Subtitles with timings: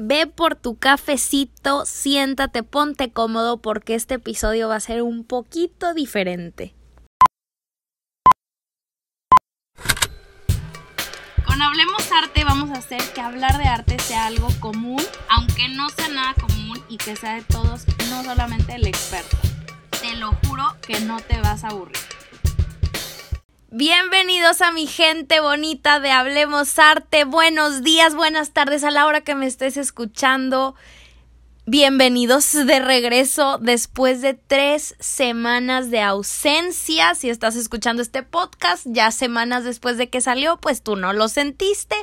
[0.00, 5.94] ve por tu cafecito, siéntate, ponte cómodo porque este episodio va a ser un poquito
[5.94, 6.74] diferente.
[11.46, 15.88] Con Hablemos Arte vamos a hacer que hablar de arte sea algo común, aunque no
[15.90, 19.36] sea nada común y que sea de todos, no solamente el experto.
[20.00, 22.19] Te lo juro que no te vas a aburrir.
[23.72, 27.22] Bienvenidos a mi gente bonita de Hablemos Arte.
[27.22, 30.74] Buenos días, buenas tardes a la hora que me estés escuchando.
[31.66, 37.14] Bienvenidos de regreso después de tres semanas de ausencia.
[37.14, 41.28] Si estás escuchando este podcast ya semanas después de que salió, pues tú no lo
[41.28, 41.94] sentiste,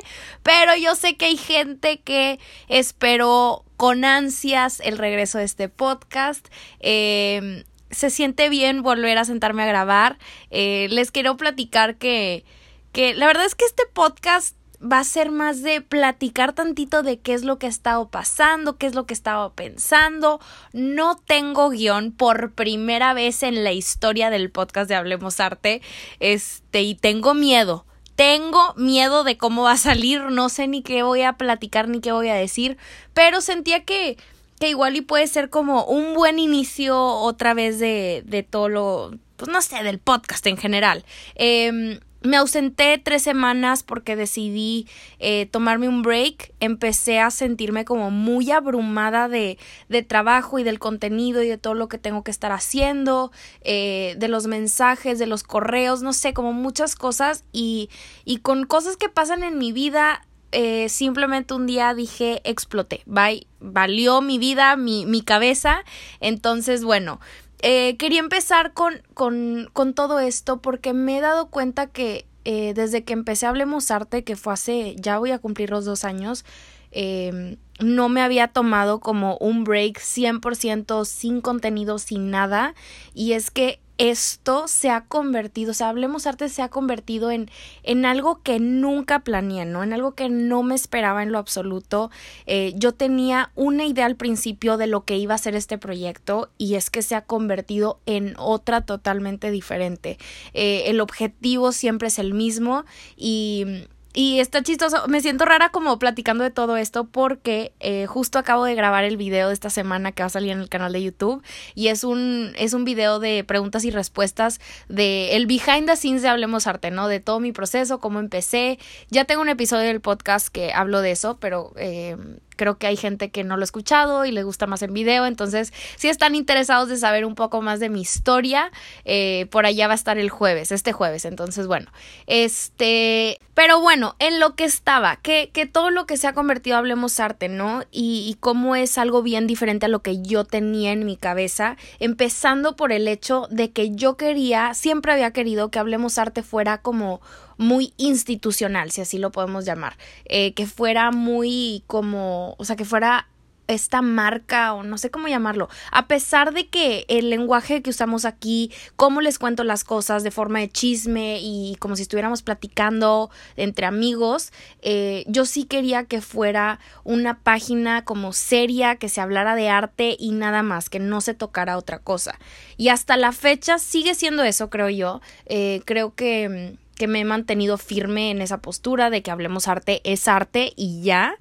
[0.42, 6.48] pero yo sé que hay gente que esperó con ansias el regreso de este podcast.
[6.80, 10.18] Eh, se siente bien volver a sentarme a grabar.
[10.50, 12.44] Eh, les quiero platicar que,
[12.92, 17.18] que la verdad es que este podcast va a ser más de platicar tantito de
[17.18, 20.40] qué es lo que ha estado pasando, qué es lo que he estado pensando.
[20.72, 25.82] No tengo guion por primera vez en la historia del podcast de Hablemos Arte.
[26.20, 27.86] Este, y tengo miedo.
[28.14, 30.22] Tengo miedo de cómo va a salir.
[30.22, 32.76] No sé ni qué voy a platicar ni qué voy a decir.
[33.14, 34.16] Pero sentía que
[34.58, 39.18] que igual y puede ser como un buen inicio otra vez de, de todo lo,
[39.36, 41.04] pues no sé, del podcast en general.
[41.34, 44.88] Eh, me ausenté tres semanas porque decidí
[45.20, 46.52] eh, tomarme un break.
[46.58, 49.56] Empecé a sentirme como muy abrumada de,
[49.88, 54.16] de, trabajo y del contenido y de todo lo que tengo que estar haciendo, eh,
[54.18, 57.88] de los mensajes, de los correos, no sé, como muchas cosas y,
[58.24, 63.46] y con cosas que pasan en mi vida eh, simplemente un día dije exploté, bye,
[63.60, 65.84] valió mi vida, mi, mi cabeza.
[66.20, 67.20] Entonces, bueno,
[67.60, 72.72] eh, quería empezar con, con, con, todo esto porque me he dado cuenta que eh,
[72.74, 76.04] desde que empecé a Hablemos Arte, que fue hace, ya voy a cumplir los dos
[76.04, 76.44] años,
[76.92, 82.74] eh, no me había tomado como un break 100% sin contenido, sin nada.
[83.12, 87.50] Y es que esto se ha convertido, o sea, Hablemos Arte se ha convertido en,
[87.82, 89.82] en algo que nunca planeé, ¿no?
[89.82, 92.10] En algo que no me esperaba en lo absoluto.
[92.46, 96.50] Eh, yo tenía una idea al principio de lo que iba a ser este proyecto
[96.58, 100.18] y es que se ha convertido en otra totalmente diferente.
[100.54, 102.84] Eh, el objetivo siempre es el mismo
[103.16, 108.40] y y está chistoso, me siento rara como platicando de todo esto porque eh, justo
[108.40, 110.92] acabo de grabar el video de esta semana que va a salir en el canal
[110.92, 111.40] de YouTube
[111.76, 116.22] y es un, es un video de preguntas y respuestas de el behind the scenes
[116.22, 117.06] de Hablemos Arte, ¿no?
[117.06, 118.80] De todo mi proceso, cómo empecé.
[119.08, 122.16] Ya tengo un episodio del podcast que hablo de eso, pero eh,
[122.58, 125.24] creo que hay gente que no lo ha escuchado y le gusta más en video,
[125.24, 128.70] entonces si están interesados de saber un poco más de mi historia,
[129.06, 131.90] eh, por allá va a estar el jueves, este jueves, entonces bueno,
[132.26, 136.76] este, pero bueno, en lo que estaba, que, que todo lo que se ha convertido
[136.76, 137.82] Hablemos Arte, ¿no?
[137.90, 141.76] Y, y cómo es algo bien diferente a lo que yo tenía en mi cabeza,
[142.00, 146.78] empezando por el hecho de que yo quería, siempre había querido que Hablemos Arte fuera
[146.78, 147.20] como
[147.58, 152.84] muy institucional, si así lo podemos llamar, eh, que fuera muy como, o sea, que
[152.84, 153.28] fuera
[153.68, 158.24] esta marca o no sé cómo llamarlo, a pesar de que el lenguaje que usamos
[158.24, 163.30] aquí, cómo les cuento las cosas de forma de chisme y como si estuviéramos platicando
[163.56, 169.54] entre amigos, eh, yo sí quería que fuera una página como seria, que se hablara
[169.54, 172.38] de arte y nada más, que no se tocara otra cosa.
[172.78, 175.20] Y hasta la fecha sigue siendo eso, creo yo.
[175.44, 180.00] Eh, creo que que me he mantenido firme en esa postura de que hablemos arte
[180.04, 181.36] es arte y ya,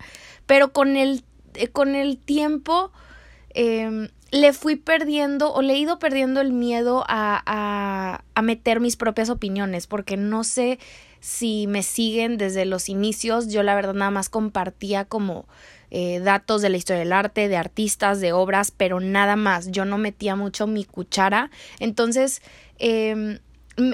[0.45, 1.23] pero con el,
[1.55, 2.91] eh, con el tiempo
[3.53, 8.79] eh, le fui perdiendo o le he ido perdiendo el miedo a, a, a meter
[8.79, 10.79] mis propias opiniones, porque no sé
[11.19, 15.47] si me siguen desde los inicios, yo la verdad nada más compartía como
[15.89, 19.85] eh, datos de la historia del arte, de artistas, de obras, pero nada más, yo
[19.85, 22.41] no metía mucho mi cuchara, entonces
[22.79, 23.39] eh,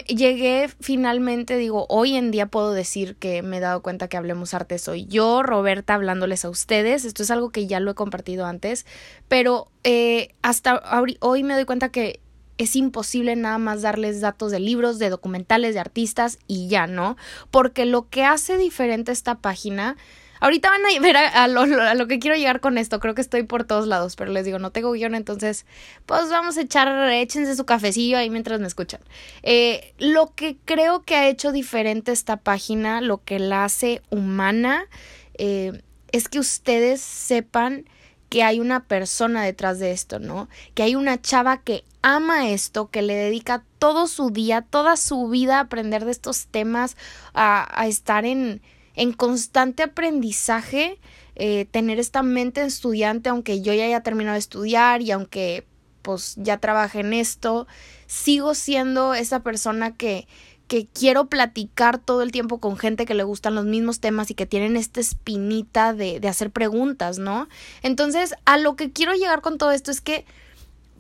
[0.08, 4.54] llegué finalmente, digo, hoy en día puedo decir que me he dado cuenta que Hablemos
[4.54, 7.06] Arte soy yo, Roberta, hablándoles a ustedes.
[7.06, 8.86] Esto es algo que ya lo he compartido antes,
[9.28, 10.82] pero eh, hasta
[11.20, 12.22] hoy me doy cuenta que
[12.58, 17.18] es imposible nada más darles datos de libros, de documentales, de artistas y ya, ¿no?
[17.52, 19.98] Porque lo que hace diferente esta página
[20.44, 23.00] Ahorita van a ver a, lo, que quiero llegar con esto.
[23.00, 25.66] Creo que estoy por todos lados, pero les digo, no tengo guion, entonces,
[26.06, 29.00] pues vamos a echar, échense su cafecillo ahí mientras me escuchan.
[29.44, 34.88] Eh, lo que creo que ha hecho diferente esta página, lo que la hace humana,
[35.36, 35.82] eh,
[36.12, 37.86] es que ustedes sepan
[38.28, 40.50] que hay una persona detrás de esto, ¿no?
[40.74, 45.30] Que hay una chava que ama esto, que le dedica todo su día, toda su
[45.30, 46.98] vida a aprender de estos temas,
[47.34, 48.62] a, a estar en,
[48.96, 51.00] en constante aprendizaje
[51.36, 55.66] eh, tener esta mente estudiante, aunque yo ya haya terminado de estudiar y aunque
[56.04, 57.66] pues ya trabajé en esto,
[58.08, 60.28] sigo siendo esa persona que,
[60.68, 64.36] que quiero platicar todo el tiempo con gente que le gustan los mismos temas y
[64.36, 67.48] que tienen esta espinita de, de hacer preguntas, ¿no?
[67.82, 70.26] Entonces, a lo que quiero llegar con todo esto es que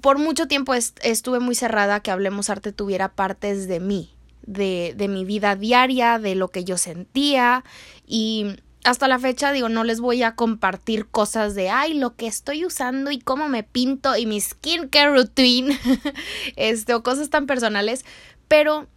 [0.01, 4.12] por mucho tiempo estuve muy cerrada que Hablemos Arte tuviera partes de mí,
[4.45, 7.63] de, de mi vida diaria, de lo que yo sentía
[8.06, 12.28] y hasta la fecha digo, no les voy a compartir cosas de, ay, lo que
[12.28, 15.78] estoy usando y cómo me pinto y mi skincare routine,
[16.56, 18.04] este, o cosas tan personales,
[18.48, 18.88] pero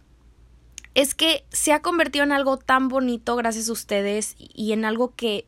[0.93, 5.15] es que se ha convertido en algo tan bonito gracias a ustedes y en algo
[5.15, 5.45] que,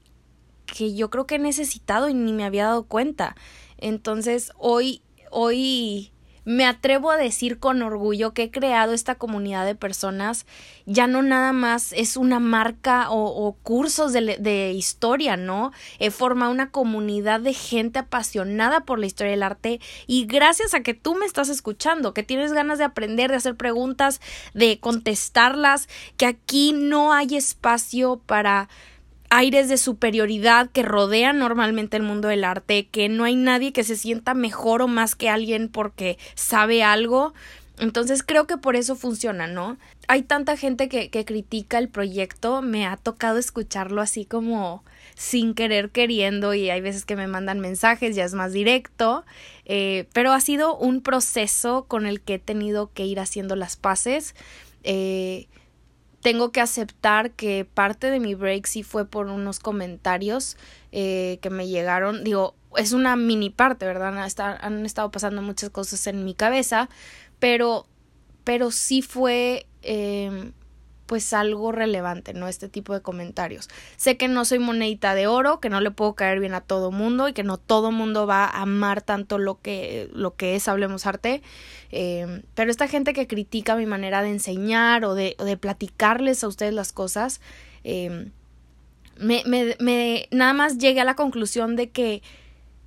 [0.65, 3.35] que yo creo que he necesitado y ni me había dado cuenta.
[3.77, 6.11] Entonces, hoy hoy
[6.49, 10.47] me atrevo a decir con orgullo que he creado esta comunidad de personas,
[10.87, 15.71] ya no nada más es una marca o, cursos de, de, historia, ¿no?
[15.99, 20.81] He formado una comunidad de gente apasionada por la historia del arte y gracias a
[20.81, 24.19] que tú me estás escuchando, que tienes ganas de aprender, de hacer preguntas,
[24.55, 25.87] de contestarlas,
[26.17, 28.69] que aquí no hay espacio para
[29.29, 33.83] aires de superioridad que rodean normalmente el mundo del arte, que no hay nadie que
[33.83, 37.33] se sienta mejor o más que alguien porque sabe algo.
[37.79, 39.77] Entonces creo que por eso funciona, ¿no?
[40.07, 44.83] Hay tanta gente que, critica el proyecto, me ha tocado escucharlo así como
[45.15, 49.25] sin querer queriendo y hay veces que me mandan mensajes, ya es más directo,
[49.65, 53.75] eh, pero ha sido un proceso con el que he tenido que ir haciendo las
[53.75, 54.33] paces.
[54.83, 55.47] Eh,
[56.21, 60.57] tengo que aceptar que parte de mi break sí fue por unos comentarios
[60.91, 62.23] eh, que me llegaron.
[62.23, 64.17] Digo, es una mini parte, ¿verdad?
[64.61, 66.89] han estado pasando muchas cosas en mi cabeza,
[67.39, 67.87] pero,
[68.43, 70.51] pero sí fue eh,
[71.09, 72.47] pues algo relevante, ¿no?
[72.47, 73.67] Este tipo de comentarios.
[73.97, 76.91] Sé que no soy monedita de oro, que no le puedo caer bien a todo
[76.91, 80.67] mundo y que no todo mundo va a amar tanto lo que, lo que es
[80.67, 81.41] Hablemos Arte,
[81.91, 86.47] eh, pero esta gente que critica mi manera de enseñar o de, de platicarles a
[86.47, 87.41] ustedes las cosas,
[87.83, 88.29] eh,
[89.17, 92.21] me, nada más llegué a la conclusión de que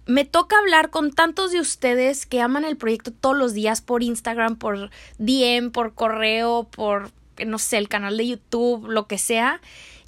[0.06, 4.04] me toca hablar con tantos de ustedes que aman el proyecto todos los días por
[4.04, 7.10] Instagram, por DM, por correo, por
[7.46, 9.60] no sé, el canal de YouTube, lo que sea.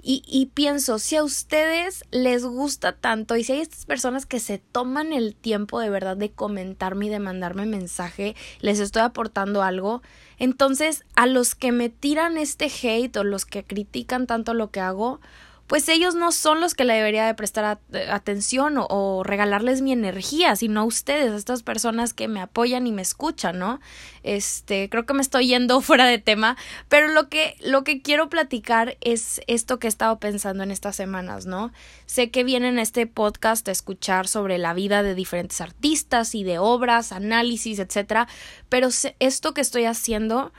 [0.07, 4.39] Y, y, pienso, si a ustedes les gusta tanto y si hay estas personas que
[4.39, 9.63] se toman el tiempo de verdad de comentarme y de mandarme mensaje, les estoy aportando
[9.63, 10.03] algo,
[10.39, 14.81] entonces a los que me tiran este hate o los que critican tanto lo que
[14.81, 15.21] hago,
[15.67, 17.79] pues ellos no son los que le debería de prestar
[18.11, 22.93] atención o, regalarles mi energía, sino a ustedes, a estas personas que me apoyan y
[22.93, 23.81] me escuchan, ¿no?
[24.23, 26.57] Este, creo que me estoy yendo fuera de tema,
[26.89, 30.97] pero lo que, lo que quiero platicar es esto que he estado pensando en estas
[30.97, 31.73] semanas, ¿no?
[32.05, 36.45] Sé que vienen a este podcast a escuchar sobre la vida de diferentes artistas y
[36.45, 38.29] de obras, análisis, etcétera,
[38.69, 38.89] pero
[39.19, 40.53] esto que estoy haciendo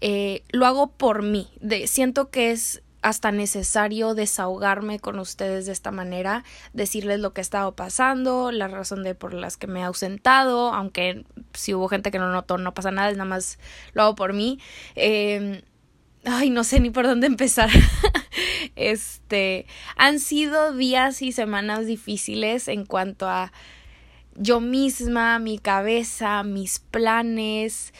[0.00, 5.72] eh, lo hago por mí, de, siento que es hasta necesario desahogarme con ustedes de
[5.72, 9.80] esta manera, decirles lo que ha estado pasando, la razón de por las que me
[9.80, 13.58] he ausentado, aunque si hubo gente que no notó, no pasa nada, es nada más
[13.92, 14.60] lo hago por mí.
[14.94, 15.62] Em,
[16.24, 17.70] ay, no sé ni por dónde empezar.
[18.76, 19.66] este,
[19.96, 23.52] han sido días y semanas difíciles en cuanto a
[24.36, 27.92] yo misma, mi cabeza, mis planes,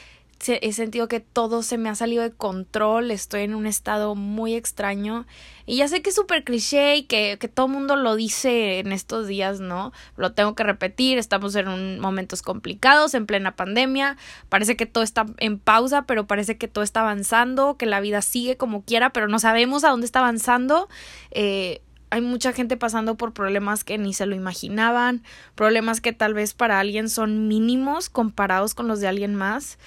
[0.49, 4.55] he sentido que todo se me ha salido de control, estoy en un estado muy
[4.55, 5.27] extraño
[5.67, 8.81] y ya sé que es súper cliché y que, que todo el mundo lo dice
[8.81, 9.93] en estos días, ¿no?
[10.17, 14.17] Lo tengo que repetir, estamos en un, momentos complicados, en plena pandemia,
[14.49, 18.23] parece que todo está en pausa, pero parece que todo está avanzando, que la vida
[18.23, 20.89] sigue como quiera, pero no sabemos a dónde está avanzando.
[21.31, 25.23] Eh, hay mucha gente pasando por problemas que ni se lo imaginaban,
[25.55, 29.79] problemas que tal vez para alguien son mínimos comparados con los de alguien más.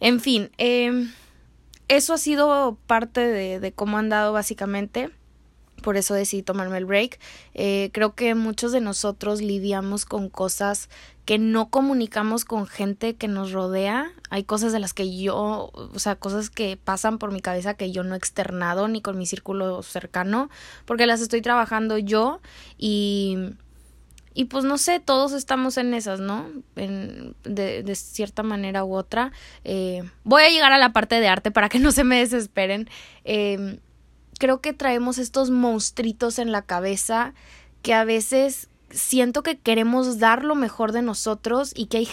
[0.00, 1.08] En fin, eh,
[1.88, 5.10] eso ha sido parte de, de cómo han dado básicamente
[5.84, 7.20] por eso decidí tomarme el break.
[7.52, 10.88] Eh, creo que muchos de nosotros lidiamos con cosas
[11.26, 14.10] que no comunicamos con gente que nos rodea.
[14.30, 17.92] Hay cosas de las que yo, o sea, cosas que pasan por mi cabeza que
[17.92, 20.48] yo no he externado ni con mi círculo cercano,
[20.86, 22.40] porque las estoy trabajando yo
[22.78, 23.50] y
[24.34, 26.48] y pues no sé, todos estamos en esas, ¿no?
[26.74, 29.30] En, de, cierta manera u otra.
[29.62, 32.90] Eh, voy a llegar a la parte de arte para que no se me desesperen.
[33.24, 33.78] Eh,
[34.38, 37.32] creo que traemos estos monstruitos en la cabeza
[37.82, 42.08] que a veces siento que queremos dar lo mejor de nosotros y que hay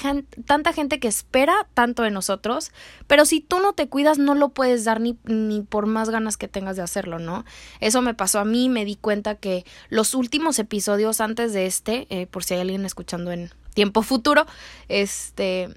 [0.45, 2.71] tanta gente que espera tanto de nosotros,
[3.07, 6.37] pero si tú no te cuidas no lo puedes dar ni, ni por más ganas
[6.37, 7.45] que tengas de hacerlo, ¿no?
[7.79, 12.07] Eso me pasó a mí, me di cuenta que los últimos episodios antes de este,
[12.09, 14.45] eh, por si hay alguien escuchando en tiempo futuro,
[14.89, 15.69] este,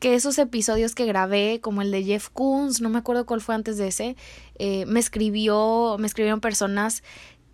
[0.00, 3.54] que esos episodios que grabé, como el de Jeff Koons, no me acuerdo cuál fue
[3.54, 4.16] antes de ese,
[4.58, 7.02] eh, me escribió, me escribieron personas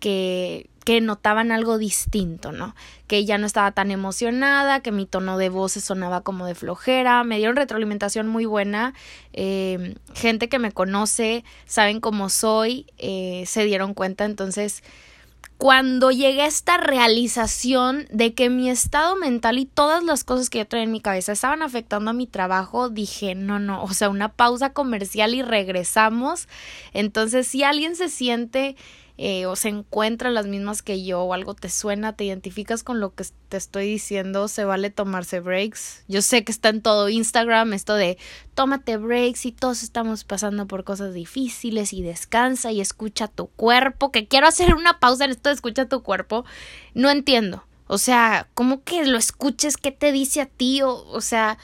[0.01, 0.67] que,
[1.01, 2.75] notaban algo distinto, ¿no?
[3.07, 7.23] Que ya no estaba tan emocionada, que mi tono de voz sonaba como de flojera,
[7.23, 8.93] me dieron retroalimentación muy buena,
[9.31, 14.83] eh, gente que me conoce, saben cómo soy, eh, se dieron cuenta, entonces
[15.61, 20.57] cuando llegué a esta realización de que mi estado mental y todas las cosas que
[20.57, 24.09] yo traía en mi cabeza estaban afectando a mi trabajo, dije, no, no, o sea,
[24.09, 26.47] una pausa comercial y regresamos.
[26.93, 28.75] Entonces, si alguien se siente
[29.17, 32.99] eh, o se encuentra las mismas que yo o algo te suena, te identificas con
[32.99, 36.03] lo que te estoy diciendo, se vale tomarse breaks.
[36.07, 38.17] Yo sé que está en todo Instagram esto de
[38.53, 44.11] tómate breaks y todos estamos pasando por cosas difíciles y descansa y escucha tu cuerpo,
[44.11, 46.45] que quiero hacer una pausa en esto de escucha tu cuerpo.
[46.93, 47.63] No entiendo.
[47.87, 49.75] O sea, ¿cómo que lo escuches?
[49.75, 50.81] ¿Qué te dice a ti?
[50.81, 51.57] O, o sea,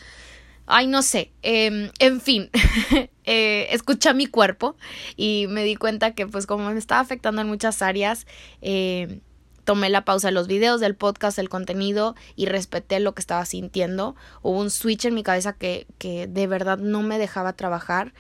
[0.67, 2.49] ay, no sé, eh, en fin,
[3.23, 4.75] eh, escuché mi cuerpo
[5.15, 8.27] y me di cuenta que pues como me estaba afectando en muchas áreas,
[8.61, 9.19] eh,
[9.63, 13.43] tomé la pausa de los videos, del podcast, del contenido y respeté lo que estaba
[13.45, 14.15] sintiendo.
[14.41, 18.13] Hubo un switch en mi cabeza que, que de verdad no me dejaba trabajar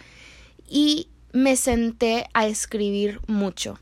[0.67, 3.79] y me senté a escribir mucho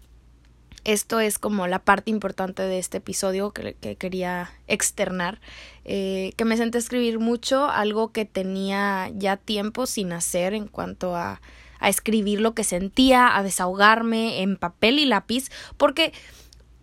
[0.86, 5.42] esto es como la parte importante de este episodio que, quería externar,
[5.84, 10.68] eh, que me senté a escribir mucho, algo que tenía ya tiempo sin hacer en
[10.68, 11.42] cuanto a,
[11.80, 16.14] a escribir lo que sentía, a desahogarme en papel y lápiz, porque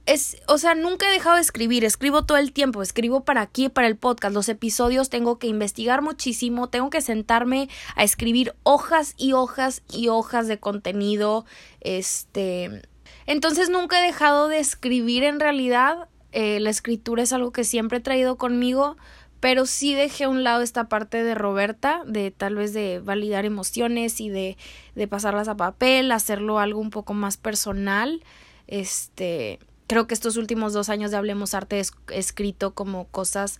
[0.05, 3.69] es, o sea, nunca he dejado de escribir, escribo todo el tiempo, escribo para aquí,
[3.69, 9.15] para el podcast, los episodios tengo que investigar muchísimo, tengo que sentarme a escribir hojas
[9.17, 11.45] y hojas y hojas de contenido,
[11.81, 12.83] este,
[13.26, 16.09] entonces nunca he dejado de escribir en realidad.
[16.33, 18.97] Eh, la escritura es algo que siempre he traído conmigo,
[19.41, 23.45] pero sí dejé a un lado esta parte de Roberta, de tal vez de validar
[23.45, 24.57] emociones y de,
[24.95, 28.23] de pasarlas a papel, hacerlo algo un poco más personal.
[28.67, 33.59] Este, creo que estos últimos dos años de Hablemos Arte escrito como cosas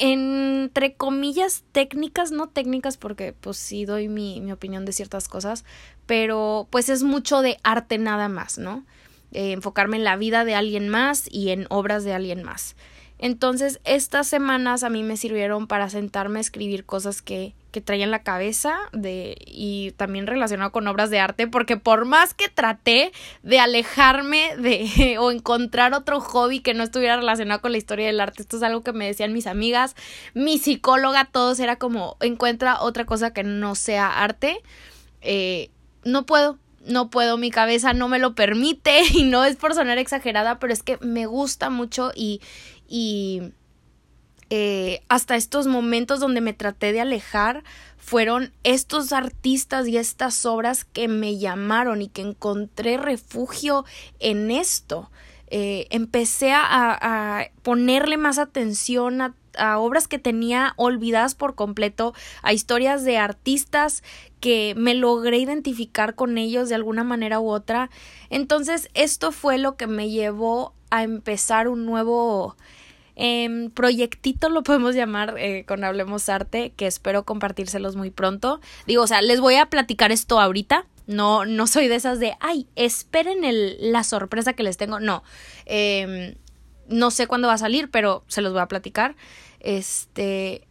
[0.00, 5.64] entre comillas técnicas, no técnicas porque pues sí doy mi, mi opinión de ciertas cosas,
[6.06, 8.84] pero pues es mucho de arte nada más, ¿no?
[9.32, 12.76] Eh, enfocarme en la vida de alguien más y en obras de alguien más.
[13.18, 18.04] Entonces, estas semanas a mí me sirvieron para sentarme a escribir cosas que, que traía
[18.04, 22.48] en la cabeza de, y también relacionado con obras de arte, porque por más que
[22.48, 28.06] traté de alejarme de o encontrar otro hobby que no estuviera relacionado con la historia
[28.06, 29.96] del arte, esto es algo que me decían mis amigas,
[30.34, 34.60] mi psicóloga, todos era como, encuentra otra cosa que no sea arte.
[35.22, 35.70] Eh,
[36.04, 39.98] no puedo, no puedo, mi cabeza no me lo permite y no es por sonar
[39.98, 42.40] exagerada, pero es que me gusta mucho y,
[42.88, 43.52] y
[44.50, 47.64] eh, hasta estos momentos donde me traté de alejar
[47.96, 53.86] fueron estos artistas y estas obras que me llamaron y que encontré refugio
[54.18, 55.10] en esto.
[55.48, 62.14] Eh, empecé a, a, ponerle más atención a, a, obras que tenía olvidadas por completo,
[62.42, 64.02] a historias de artistas
[64.40, 67.90] que me logré identificar con ellos de alguna manera u otra.
[68.30, 72.56] Entonces esto fue lo que me llevó a empezar un nuevo
[73.16, 78.60] eh, proyectito, lo podemos llamar eh, con Hablemos Arte, que espero compartírselos muy pronto.
[78.86, 80.86] Digo, o sea, les voy a platicar esto ahorita.
[81.06, 85.00] No, no soy de esas de, ay, esperen el, la sorpresa que les tengo.
[85.00, 85.22] No,
[85.66, 86.36] eh,
[86.88, 89.16] no sé cuándo va a salir, pero se los voy a platicar.
[89.60, 90.66] Este,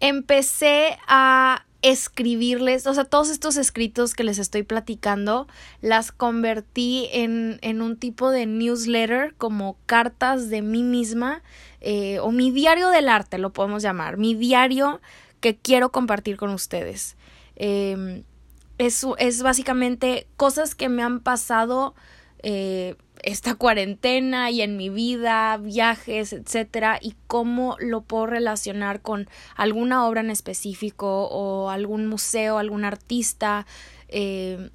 [0.00, 5.46] empecé a escribirles, o sea, todos estos escritos que les estoy platicando,
[5.82, 11.42] las convertí en, en un tipo de newsletter, como cartas de mí misma,
[11.82, 15.02] eh, o mi diario del arte, lo podemos llamar, mi diario
[15.40, 17.18] que quiero compartir con ustedes.
[17.56, 21.94] Es, es, básicamente cosas que me han pasado
[22.46, 29.30] eh, esta cuarentena y en mi vida, viajes, etcétera, y cómo lo puedo relacionar con
[29.56, 33.66] alguna obra en específico o algún museo, algún artista.
[34.08, 34.68] Eh,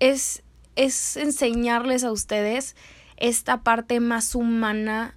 [0.00, 0.42] es,
[0.74, 2.74] es enseñarles a ustedes
[3.18, 5.16] esta parte más humana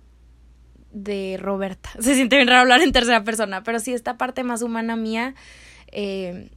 [0.92, 1.90] de Roberta.
[2.00, 5.34] Se siente bien raro hablar en tercera persona, pero sí esta parte más humana mía,
[5.92, 6.52] eh,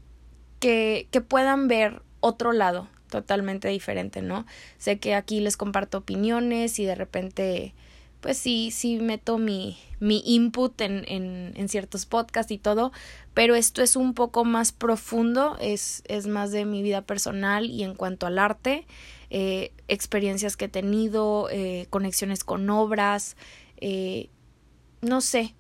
[0.60, 4.47] que, que puedan ver otro lado totalmente diferente, ¿no?
[4.78, 7.75] Sé que aquí les comparto opiniones y de repente
[8.23, 12.92] pues sí, sí meto mi, mi input en, en, en, ciertos podcasts y todo,
[13.35, 17.83] pero esto es un poco más profundo, es, es más de mi vida personal y
[17.83, 18.87] en cuanto al arte,
[19.31, 23.37] eh, experiencias que he tenido, eh, conexiones con obras,
[23.78, 24.28] eh,
[25.00, 25.57] no sé,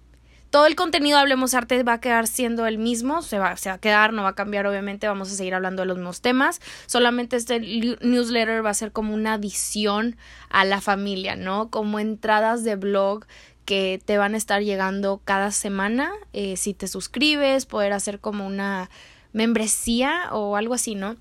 [0.52, 3.70] todo el contenido de Hablemos Arte va a quedar siendo el mismo, se va, se
[3.70, 6.20] va a quedar, no va a cambiar, obviamente, vamos a seguir hablando de los mismos
[6.20, 6.60] temas.
[6.84, 10.14] Solamente este newsletter va a ser como una adición
[10.50, 11.70] a la familia, ¿no?
[11.70, 13.24] Como entradas de blog
[13.64, 16.12] que te van a estar llegando cada semana.
[16.34, 18.90] Eh, si te suscribes, poder hacer como una
[19.32, 21.16] membresía o algo así, ¿no?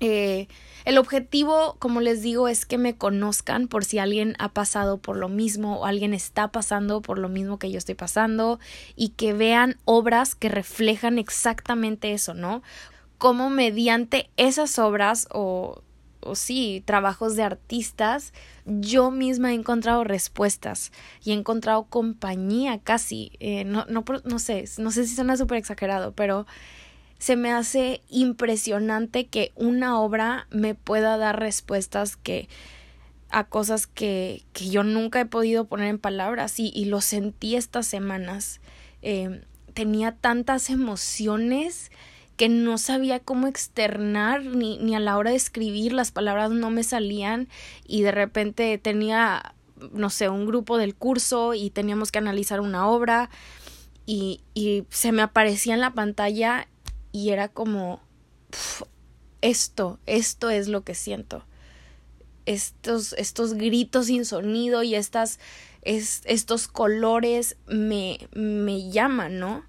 [0.00, 0.48] Eh,
[0.84, 5.16] el objetivo, como les digo, es que me conozcan por si alguien ha pasado por
[5.16, 8.58] lo mismo o alguien está pasando por lo mismo que yo estoy pasando
[8.94, 12.62] y que vean obras que reflejan exactamente eso, ¿no?
[13.16, 15.80] Cómo mediante esas obras o,
[16.20, 18.34] o sí, trabajos de artistas,
[18.66, 20.92] yo misma he encontrado respuestas
[21.24, 23.32] y he encontrado compañía casi.
[23.40, 26.46] Eh, no, no, sé, no sé si suena súper exagerado, pero
[27.18, 32.48] se me hace impresionante que una obra me pueda dar respuestas que
[33.30, 37.56] a cosas que, que yo nunca he podido poner en palabras y, y lo sentí
[37.56, 38.60] estas semanas.
[39.02, 39.42] Eh,
[39.74, 41.90] tenía tantas emociones
[42.36, 46.70] que no sabía cómo externar ni, ni a la hora de escribir las palabras no
[46.70, 47.48] me salían
[47.86, 49.54] y de repente tenía
[49.92, 53.30] no sé un grupo del curso y teníamos que analizar una obra
[54.06, 56.68] y, y se me aparecía en la pantalla
[57.14, 58.00] y era como
[59.40, 61.44] esto, esto es lo que siento.
[62.44, 65.38] Estos, estos gritos sin sonido y estas,
[65.82, 69.64] estos colores me, me llaman, ¿no?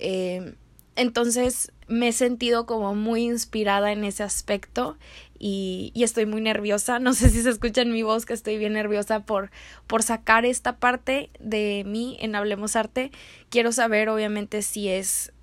[0.00, 0.56] Eh,
[0.96, 4.98] entonces me he sentido como muy inspirada en ese aspecto
[5.38, 6.98] y, y, estoy muy nerviosa.
[7.04, 9.52] No sé si se escucha en mi voz que estoy bien nerviosa por,
[9.86, 13.12] por sacar esta parte de mí en Hablemos Arte.
[13.48, 15.33] Quiero saber obviamente si es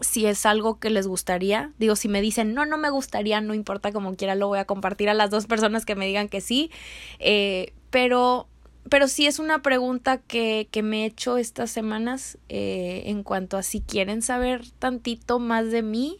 [0.00, 1.72] si es algo que les gustaría.
[1.78, 4.64] Digo, si me dicen, no, no me gustaría, no importa como quiera, lo voy a
[4.64, 6.70] compartir a las dos personas que me digan que sí.
[7.18, 8.48] Eh, pero,
[8.88, 13.56] pero sí es una pregunta que, que me he hecho estas semanas eh, en cuanto
[13.56, 16.18] a si quieren saber tantito más de mí,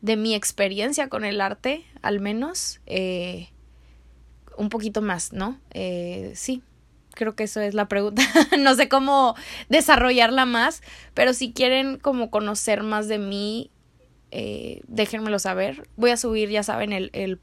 [0.00, 2.80] de mi experiencia con el arte, al menos.
[2.86, 3.48] Eh,
[4.56, 5.58] un poquito más, ¿no?
[6.34, 6.62] sí,
[7.14, 8.22] creo que eso es la pregunta.
[8.58, 9.34] no sé cómo
[9.68, 10.82] desarrollarla más,
[11.14, 13.70] pero si quieren como conocer más de mí,
[14.30, 15.88] eh, déjenmelo saber.
[15.96, 17.38] Voy a subir, ya saben, el, el,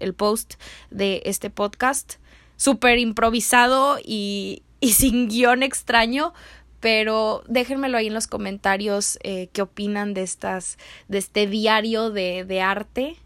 [0.00, 0.54] el post
[0.90, 2.14] de este podcast.
[2.56, 6.32] Súper improvisado y, y sin guion extraño,
[6.80, 10.78] pero déjenmelo ahí en los comentarios eh, qué opinan de estas,
[11.08, 13.16] de este diario de, de arte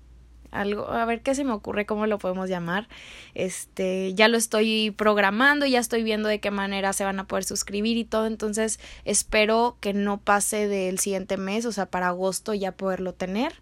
[0.55, 2.88] algo, a ver qué se me ocurre, cómo lo podemos llamar.
[3.35, 7.45] Este, ya lo estoy programando, ya estoy viendo de qué manera se van a poder
[7.45, 12.55] suscribir y todo, entonces espero que no pase del siguiente mes, o sea, para agosto
[12.55, 13.53] ya poderlo tener.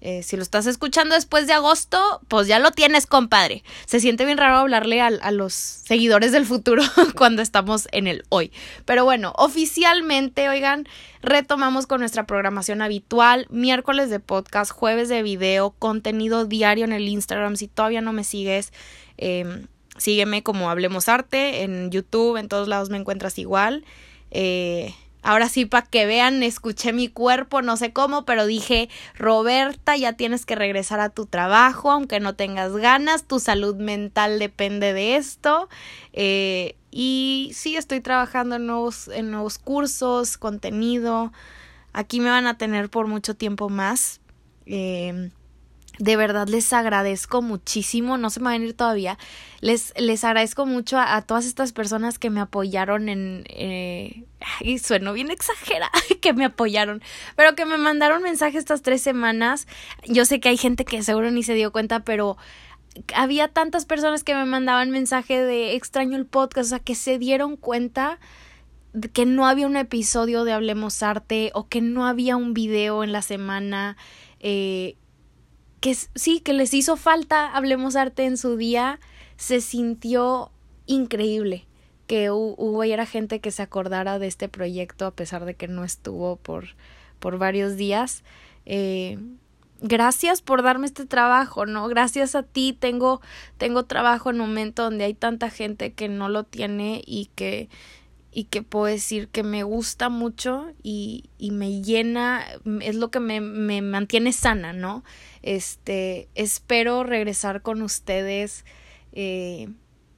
[0.00, 3.64] Eh, si lo estás escuchando después de agosto, pues ya lo tienes, compadre.
[3.86, 6.82] Se siente bien raro hablarle a, a, los seguidores del futuro
[7.16, 8.52] cuando estamos en el hoy.
[8.84, 10.86] Pero bueno, oficialmente, oigan,
[11.20, 13.46] retomamos con nuestra programación habitual.
[13.50, 17.56] Miércoles de podcast, jueves de video, contenido diario en el Instagram.
[17.56, 18.72] Si todavía no me sigues,
[19.16, 23.84] eh, sígueme como Hablemos Arte en YouTube, en todos lados me encuentras igual.
[24.30, 29.96] Eh, Ahora sí, para que vean, escuché mi cuerpo, no sé cómo, pero dije, Roberta,
[29.96, 34.92] ya tienes que regresar a tu trabajo, aunque no tengas ganas, tu salud mental depende
[34.92, 35.68] de esto.
[36.12, 41.32] Eh, y sí, estoy trabajando en nuevos, en nuevos cursos, contenido.
[41.92, 44.20] Aquí me van a tener por mucho tiempo más.
[44.66, 45.30] Eh,
[45.98, 49.18] de verdad les agradezco muchísimo, no se me van a ir todavía,
[49.60, 54.24] les, les agradezco mucho a, todas estas personas que me apoyaron en, eh,
[54.60, 57.02] y sueno bien exagera, que me apoyaron,
[57.36, 59.66] pero que me mandaron mensajes estas tres semanas,
[60.06, 62.36] yo sé que hay gente que seguro ni se dio cuenta, pero
[63.14, 67.18] había tantas personas que me mandaban mensaje de extraño el podcast, o sea, que se
[67.18, 68.18] dieron cuenta
[68.92, 73.04] de que no había un episodio de Hablemos Arte o que no había un video
[73.04, 73.96] en la semana,
[74.40, 74.96] eh,
[75.80, 79.00] que sí, que les hizo falta Hablemos Arte en su día,
[79.36, 80.50] se sintió
[80.86, 81.66] increíble
[82.06, 85.68] que hubo y era gente que se acordara de este proyecto a pesar de que
[85.68, 86.68] no estuvo por,
[87.18, 88.24] por varios días.
[88.64, 89.18] Eh,
[89.82, 91.86] gracias por darme este trabajo, ¿no?
[91.86, 93.20] Gracias a ti tengo,
[93.58, 97.68] tengo trabajo en un momento donde hay tanta gente que no lo tiene y que
[98.38, 102.46] y que puedo decir que me gusta mucho y, y me llena,
[102.82, 105.02] es lo que me, me, mantiene sana, ¿no?
[105.42, 108.64] Este, espero regresar con ustedes
[109.10, 109.70] eh,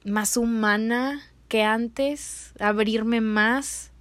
[0.05, 3.91] más humana, que antes, abrirme más,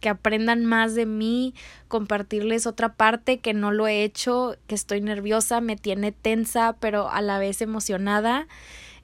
[0.00, 1.54] que aprendan más de mí,
[1.88, 7.08] compartirles otra parte que no lo he hecho, que estoy nerviosa, me tiene tensa, pero
[7.08, 8.46] a la vez emocionada.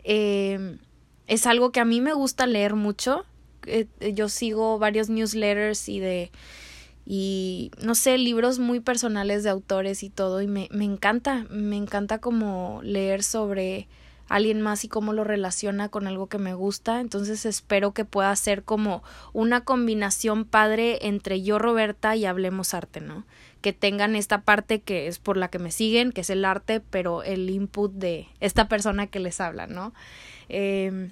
[0.05, 0.77] Eh,
[1.27, 3.25] es algo que a mí me gusta leer mucho.
[3.67, 6.31] Eh, yo sigo varios newsletters y de
[7.09, 11.77] y no sé, libros muy personales de autores y todo y me, me encanta, me
[11.77, 13.87] encanta como leer sobre
[14.29, 17.01] alguien más y cómo lo relaciona con algo que me gusta.
[17.01, 19.03] Entonces espero que pueda ser como
[19.33, 23.25] una combinación padre entre yo, Roberta, y Hablemos Arte, ¿no?
[23.61, 26.81] Que tengan esta parte que es por la que me siguen, que es el arte,
[26.81, 29.93] pero el input de esta persona que les habla, ¿no?
[30.49, 31.11] Eh,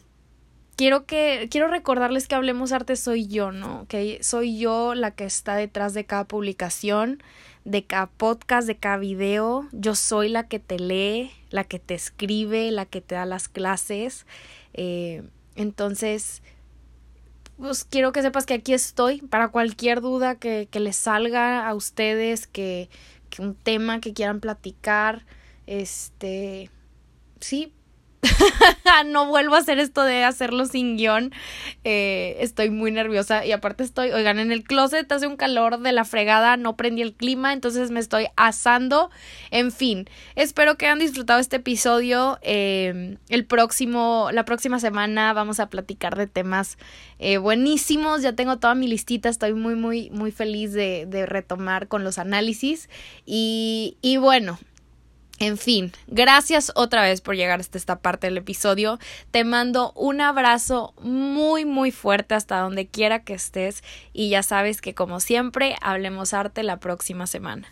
[0.76, 3.86] quiero que quiero recordarles que Hablemos Arte soy yo, ¿no?
[3.88, 7.22] Que soy yo la que está detrás de cada publicación,
[7.64, 9.68] de cada podcast, de cada video.
[9.72, 13.48] Yo soy la que te lee, la que te escribe, la que te da las
[13.48, 14.26] clases.
[14.74, 15.22] Eh,
[15.56, 16.42] entonces,
[17.56, 21.74] pues quiero que sepas que aquí estoy para cualquier duda que, que les salga a
[21.74, 22.88] ustedes, que,
[23.30, 25.24] que un tema que quieran platicar.
[25.66, 26.70] Este,
[27.40, 27.72] sí,
[29.06, 31.32] no vuelvo a hacer esto de hacerlo sin guion.
[31.84, 35.92] Eh, estoy muy nerviosa y aparte estoy, oigan, en el closet hace un calor de
[35.92, 39.10] la fregada, no prendí el clima, entonces me estoy asando.
[39.50, 42.38] En fin, espero que hayan disfrutado este episodio.
[42.42, 46.78] Eh, el próximo, la próxima semana vamos a platicar de temas
[47.18, 48.22] eh, buenísimos.
[48.22, 52.18] Ya tengo toda mi listita, estoy muy, muy, muy feliz de, de retomar con los
[52.18, 52.88] análisis.
[53.26, 54.58] Y, y bueno.
[55.40, 59.00] En fin, gracias otra vez por llegar hasta esta parte del episodio.
[59.32, 64.80] Te mando un abrazo muy muy fuerte hasta donde quiera que estés y ya sabes
[64.80, 67.68] que como siempre hablemos arte la próxima semana.